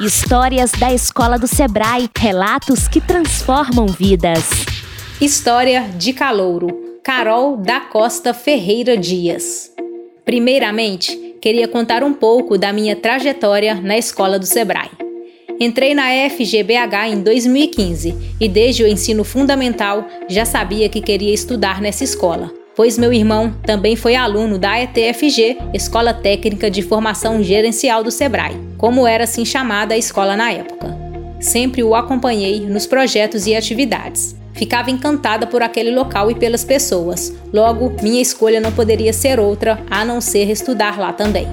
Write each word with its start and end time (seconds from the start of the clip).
Histórias 0.00 0.70
da 0.72 0.94
Escola 0.94 1.38
do 1.38 1.46
Sebrae, 1.46 2.08
relatos 2.16 2.88
que 2.88 3.02
transformam 3.02 3.86
vidas. 3.86 4.48
História 5.20 5.82
de 5.98 6.14
Calouro, 6.14 6.98
Carol 7.04 7.58
da 7.58 7.80
Costa 7.80 8.32
Ferreira 8.32 8.96
Dias. 8.96 9.70
Primeiramente, 10.24 11.36
queria 11.42 11.68
contar 11.68 12.02
um 12.02 12.14
pouco 12.14 12.56
da 12.56 12.72
minha 12.72 12.96
trajetória 12.96 13.74
na 13.74 13.98
Escola 13.98 14.38
do 14.38 14.46
Sebrae. 14.46 14.88
Entrei 15.60 15.94
na 15.94 16.04
FGBH 16.30 17.08
em 17.10 17.22
2015 17.22 18.36
e 18.40 18.48
desde 18.48 18.82
o 18.82 18.88
ensino 18.88 19.22
fundamental 19.22 20.08
já 20.30 20.46
sabia 20.46 20.88
que 20.88 21.02
queria 21.02 21.34
estudar 21.34 21.82
nessa 21.82 22.04
escola, 22.04 22.50
pois 22.80 22.96
meu 22.96 23.12
irmão 23.12 23.54
também 23.62 23.94
foi 23.94 24.16
aluno 24.16 24.56
da 24.56 24.80
ETFG, 24.80 25.58
Escola 25.74 26.14
Técnica 26.14 26.70
de 26.70 26.80
Formação 26.80 27.42
Gerencial 27.42 28.02
do 28.02 28.10
Sebrae, 28.10 28.58
como 28.78 29.06
era 29.06 29.24
assim 29.24 29.44
chamada 29.44 29.92
a 29.92 29.98
escola 29.98 30.34
na 30.34 30.50
época. 30.50 30.96
Sempre 31.38 31.82
o 31.82 31.94
acompanhei 31.94 32.60
nos 32.60 32.86
projetos 32.86 33.46
e 33.46 33.54
atividades. 33.54 34.34
Ficava 34.54 34.90
encantada 34.90 35.46
por 35.46 35.62
aquele 35.62 35.90
local 35.90 36.30
e 36.30 36.34
pelas 36.34 36.64
pessoas, 36.64 37.34
logo, 37.52 37.92
minha 38.02 38.22
escolha 38.22 38.62
não 38.62 38.72
poderia 38.72 39.12
ser 39.12 39.38
outra 39.38 39.78
a 39.90 40.02
não 40.02 40.18
ser 40.18 40.48
estudar 40.50 40.98
lá 40.98 41.12
também. 41.12 41.48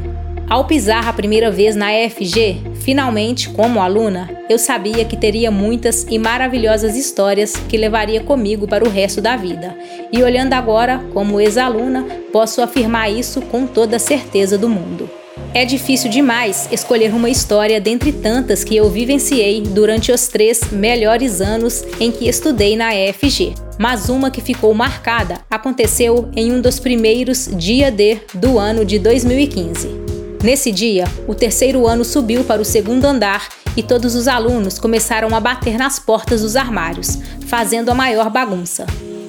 Ao 0.50 0.64
pisar 0.64 1.10
a 1.10 1.12
primeira 1.12 1.52
vez 1.52 1.76
na 1.76 1.94
EFG, 1.94 2.64
finalmente, 2.88 3.50
como 3.50 3.82
aluna, 3.82 4.30
eu 4.50 4.58
sabia 4.58 5.04
que 5.04 5.18
teria 5.18 5.52
muitas 5.52 6.08
e 6.10 6.18
maravilhosas 6.18 6.96
histórias 6.96 7.52
que 7.68 7.76
levaria 7.76 8.22
comigo 8.22 8.66
para 8.66 8.86
o 8.86 8.90
resto 8.90 9.20
da 9.20 9.36
vida. 9.36 9.78
E 10.10 10.24
olhando 10.24 10.54
agora, 10.54 11.04
como 11.14 11.42
ex-aluna, 11.42 12.06
posso 12.32 12.62
afirmar 12.62 13.12
isso 13.12 13.42
com 13.42 13.68
toda 13.68 13.98
a 13.98 14.00
certeza 14.00 14.58
do 14.58 14.70
mundo. 14.70 15.10
É 15.54 15.66
difícil 15.66 16.10
demais 16.10 16.70
escolher 16.72 17.14
uma 17.14 17.30
história 17.30 17.82
dentre 17.82 18.14
tantas 18.14 18.64
que 18.64 18.78
eu 18.78 18.90
vivenciei 18.90 19.60
durante 19.60 20.10
os 20.10 20.30
três 20.30 20.72
melhores 20.72 21.42
anos 21.42 21.84
em 22.00 22.10
que 22.10 22.30
estudei 22.30 22.78
na 22.78 22.96
EFG. 22.96 23.54
Mas 23.78 24.08
uma 24.08 24.32
que 24.32 24.40
ficou 24.40 24.74
marcada 24.74 25.42
aconteceu 25.50 26.30
em 26.34 26.54
um 26.54 26.62
dos 26.62 26.80
primeiros 26.80 27.50
dia 27.52 27.92
D 27.92 28.20
do 28.34 28.58
ano 28.58 28.86
de 28.86 28.98
2015. 28.98 30.07
Nesse 30.48 30.72
dia, 30.72 31.04
o 31.28 31.36
terceiro 31.36 31.86
ano 31.86 32.06
subiu 32.06 32.42
para 32.46 32.62
o 32.62 32.64
segundo 32.64 33.04
andar 33.04 33.50
e 33.76 33.84
todos 33.84 34.16
os 34.16 34.30
alunos 34.30 34.80
começaram 34.80 35.36
a 35.36 35.42
bater 35.42 35.78
nas 35.78 36.00
portas 36.00 36.42
dos 36.42 36.56
armários, 36.56 37.18
fazendo 37.48 37.90
a 37.90 37.94
maior 37.94 38.30
bagunça. 38.30 38.86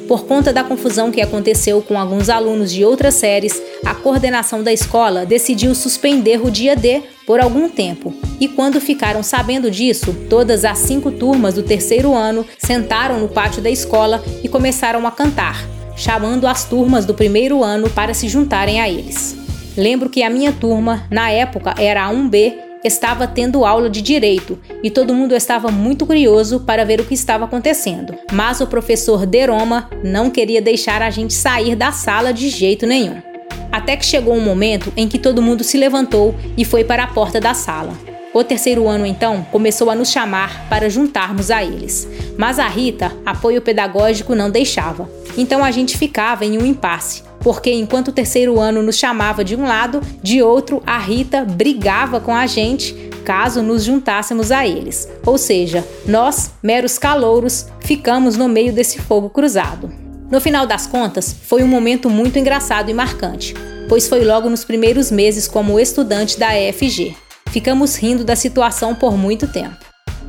Por 0.06 0.26
conta 0.26 0.52
da 0.52 0.62
confusão 0.62 1.10
que 1.10 1.20
aconteceu 1.20 1.82
com 1.82 1.98
alguns 1.98 2.28
alunos 2.28 2.70
de 2.70 2.84
outras 2.84 3.14
séries, 3.14 3.60
a 3.84 3.96
coordenação 3.96 4.62
da 4.62 4.72
escola 4.72 5.26
decidiu 5.26 5.74
suspender 5.74 6.40
o 6.40 6.52
dia 6.52 6.76
D 6.76 7.02
por 7.26 7.40
algum 7.40 7.68
tempo. 7.68 8.14
E 8.38 8.46
quando 8.46 8.80
ficaram 8.80 9.24
sabendo 9.24 9.72
disso, 9.72 10.14
todas 10.30 10.64
as 10.64 10.78
cinco 10.78 11.10
turmas 11.10 11.54
do 11.54 11.64
terceiro 11.64 12.14
ano 12.14 12.46
sentaram 12.58 13.18
no 13.18 13.28
pátio 13.28 13.60
da 13.60 13.68
escola 13.68 14.22
e 14.44 14.48
começaram 14.48 15.04
a 15.04 15.10
cantar, 15.10 15.66
chamando 15.96 16.46
as 16.46 16.64
turmas 16.64 17.04
do 17.04 17.12
primeiro 17.12 17.64
ano 17.64 17.90
para 17.90 18.14
se 18.14 18.28
juntarem 18.28 18.80
a 18.80 18.88
eles. 18.88 19.47
Lembro 19.78 20.10
que 20.10 20.24
a 20.24 20.28
minha 20.28 20.50
turma, 20.50 21.06
na 21.08 21.30
época 21.30 21.72
era 21.78 22.04
a 22.04 22.12
1B, 22.12 22.52
estava 22.82 23.28
tendo 23.28 23.64
aula 23.64 23.88
de 23.88 24.02
direito 24.02 24.58
e 24.82 24.90
todo 24.90 25.14
mundo 25.14 25.36
estava 25.36 25.70
muito 25.70 26.04
curioso 26.04 26.58
para 26.58 26.84
ver 26.84 27.00
o 27.00 27.04
que 27.04 27.14
estava 27.14 27.44
acontecendo. 27.44 28.12
Mas 28.32 28.60
o 28.60 28.66
professor 28.66 29.24
Deroma 29.24 29.88
não 30.02 30.30
queria 30.30 30.60
deixar 30.60 31.00
a 31.00 31.10
gente 31.10 31.32
sair 31.32 31.76
da 31.76 31.92
sala 31.92 32.32
de 32.32 32.48
jeito 32.48 32.88
nenhum. 32.88 33.22
Até 33.70 33.96
que 33.96 34.04
chegou 34.04 34.34
um 34.34 34.44
momento 34.44 34.92
em 34.96 35.06
que 35.06 35.16
todo 35.16 35.40
mundo 35.40 35.62
se 35.62 35.78
levantou 35.78 36.34
e 36.56 36.64
foi 36.64 36.82
para 36.82 37.04
a 37.04 37.08
porta 37.08 37.40
da 37.40 37.54
sala. 37.54 37.92
O 38.34 38.42
terceiro 38.42 38.88
ano, 38.88 39.06
então, 39.06 39.46
começou 39.52 39.90
a 39.90 39.94
nos 39.94 40.10
chamar 40.10 40.68
para 40.68 40.90
juntarmos 40.90 41.52
a 41.52 41.62
eles. 41.62 42.08
Mas 42.36 42.58
a 42.58 42.66
Rita, 42.66 43.12
apoio 43.24 43.62
pedagógico, 43.62 44.34
não 44.34 44.50
deixava. 44.50 45.08
Então 45.36 45.64
a 45.64 45.70
gente 45.70 45.96
ficava 45.96 46.44
em 46.44 46.58
um 46.58 46.66
impasse 46.66 47.27
porque 47.40 47.72
enquanto 47.72 48.08
o 48.08 48.12
terceiro 48.12 48.58
ano 48.58 48.82
nos 48.82 48.96
chamava 48.96 49.44
de 49.44 49.56
um 49.56 49.66
lado, 49.66 50.00
de 50.22 50.42
outro 50.42 50.82
a 50.86 50.98
Rita 50.98 51.44
brigava 51.44 52.20
com 52.20 52.34
a 52.34 52.46
gente 52.46 52.94
caso 53.24 53.62
nos 53.62 53.84
juntássemos 53.84 54.50
a 54.50 54.66
eles. 54.66 55.06
Ou 55.26 55.36
seja, 55.36 55.86
nós, 56.06 56.52
meros 56.62 56.96
calouros, 56.96 57.66
ficamos 57.80 58.36
no 58.36 58.48
meio 58.48 58.72
desse 58.72 58.98
fogo 58.98 59.28
cruzado. 59.28 59.92
No 60.30 60.40
final 60.40 60.66
das 60.66 60.86
contas, 60.86 61.36
foi 61.42 61.62
um 61.62 61.68
momento 61.68 62.08
muito 62.08 62.38
engraçado 62.38 62.90
e 62.90 62.94
marcante, 62.94 63.54
pois 63.88 64.08
foi 64.08 64.24
logo 64.24 64.48
nos 64.48 64.64
primeiros 64.64 65.10
meses 65.10 65.46
como 65.46 65.78
estudante 65.78 66.38
da 66.38 66.58
EFG. 66.58 67.16
Ficamos 67.50 67.96
rindo 67.96 68.24
da 68.24 68.36
situação 68.36 68.94
por 68.94 69.16
muito 69.16 69.46
tempo. 69.46 69.76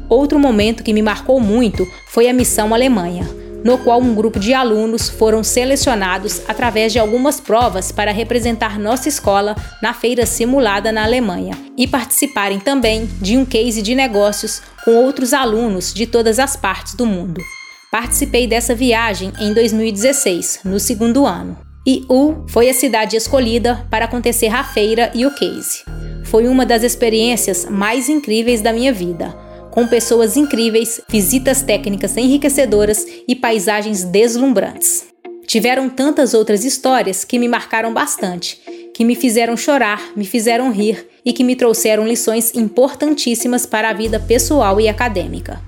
Outro 0.09 0.37
momento 0.37 0.83
que 0.83 0.93
me 0.93 1.01
marcou 1.01 1.39
muito 1.39 1.87
foi 2.09 2.27
a 2.27 2.33
missão 2.33 2.73
Alemanha 2.73 3.38
no 3.63 3.77
qual 3.77 4.01
um 4.01 4.15
grupo 4.15 4.39
de 4.39 4.53
alunos 4.53 5.09
foram 5.09 5.43
selecionados 5.43 6.41
através 6.47 6.91
de 6.91 6.99
algumas 6.99 7.39
provas 7.39 7.91
para 7.91 8.11
representar 8.11 8.79
nossa 8.79 9.09
escola 9.09 9.55
na 9.81 9.93
feira 9.93 10.25
simulada 10.25 10.91
na 10.91 11.03
Alemanha 11.03 11.57
e 11.77 11.87
participarem 11.87 12.59
também 12.59 13.09
de 13.21 13.37
um 13.37 13.45
case 13.45 13.81
de 13.81 13.95
negócios 13.95 14.61
com 14.83 14.95
outros 14.95 15.33
alunos 15.33 15.93
de 15.93 16.05
todas 16.05 16.39
as 16.39 16.55
partes 16.55 16.93
do 16.93 17.05
mundo. 17.05 17.41
Participei 17.91 18.45
dessa 18.45 18.75
viagem 18.75 19.33
em 19.39 19.53
2016, 19.53 20.61
no 20.63 20.79
segundo 20.79 21.25
ano, 21.25 21.57
e 21.85 22.05
U 22.09 22.45
foi 22.47 22.69
a 22.69 22.73
cidade 22.73 23.15
escolhida 23.15 23.87
para 23.89 24.05
acontecer 24.05 24.53
a 24.53 24.63
feira 24.63 25.11
e 25.15 25.25
o 25.25 25.33
case. 25.33 25.83
Foi 26.23 26.47
uma 26.47 26.65
das 26.65 26.83
experiências 26.83 27.65
mais 27.65 28.07
incríveis 28.07 28.61
da 28.61 28.71
minha 28.71 28.93
vida 28.93 29.48
com 29.71 29.87
pessoas 29.87 30.35
incríveis, 30.35 31.01
visitas 31.09 31.61
técnicas 31.61 32.15
enriquecedoras 32.17 33.05
e 33.27 33.35
paisagens 33.35 34.03
deslumbrantes. 34.03 35.05
Tiveram 35.45 35.89
tantas 35.89 36.33
outras 36.33 36.63
histórias 36.63 37.23
que 37.23 37.39
me 37.39 37.47
marcaram 37.47 37.93
bastante, 37.93 38.59
que 38.93 39.03
me 39.03 39.15
fizeram 39.15 39.57
chorar, 39.57 40.11
me 40.15 40.25
fizeram 40.25 40.71
rir 40.71 41.07
e 41.25 41.33
que 41.33 41.43
me 41.43 41.55
trouxeram 41.55 42.07
lições 42.07 42.53
importantíssimas 42.53 43.65
para 43.65 43.89
a 43.89 43.93
vida 43.93 44.19
pessoal 44.19 44.79
e 44.79 44.87
acadêmica. 44.87 45.59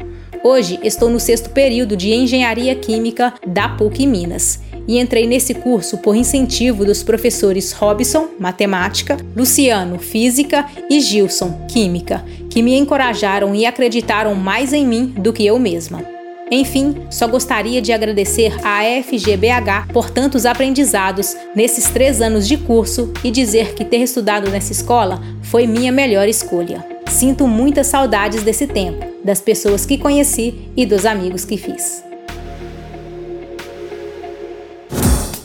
Hoje 0.44 0.80
estou 0.84 1.10
no 1.10 1.20
sexto 1.20 1.52
período 1.52 1.96
de 1.96 2.12
Engenharia 2.12 2.76
Química 2.76 3.34
da 3.46 3.70
PUC 3.70 4.08
Minas 4.08 4.60
e 4.88 5.00
entrei 5.00 5.28
nesse 5.28 5.54
curso 5.54 5.98
por 5.98 6.16
incentivo 6.16 6.86
dos 6.86 7.04
professores 7.04 7.72
Robson, 7.72 8.30
Matemática, 8.40 9.18
Luciano, 9.36 10.00
Física 10.00 10.66
e 10.90 11.00
Gilson, 11.00 11.66
Química, 11.68 12.24
que 12.50 12.62
me 12.62 12.78
encorajaram 12.78 13.56
e 13.56 13.66
acreditaram 13.66 14.36
mais 14.36 14.74
em 14.74 14.86
mim 14.86 15.14
do 15.18 15.32
que 15.32 15.46
eu 15.46 15.58
mesma. 15.60 16.04
Enfim, 16.54 16.96
só 17.10 17.28
gostaria 17.28 17.82
de 17.82 17.94
agradecer 17.94 18.54
à 18.62 18.82
FGBH 19.02 19.94
por 19.94 20.10
tantos 20.10 20.46
aprendizados 20.46 21.34
nesses 21.56 21.90
três 21.90 22.22
anos 22.22 22.46
de 22.46 22.58
curso 22.58 23.14
e 23.24 23.32
dizer 23.32 23.74
que 23.74 23.86
ter 23.86 24.00
estudado 24.00 24.52
nessa 24.52 24.74
escola 24.74 25.22
foi 25.42 25.66
minha 25.66 25.94
melhor 25.94 26.28
escolha. 26.28 26.86
Sinto 27.08 27.48
muitas 27.48 27.88
saudades 27.88 28.44
desse 28.44 28.68
tempo, 28.68 29.06
das 29.24 29.40
pessoas 29.40 29.86
que 29.86 29.98
conheci 29.98 30.56
e 30.76 30.86
dos 30.86 31.06
amigos 31.06 31.46
que 31.46 31.56
fiz. 31.56 32.11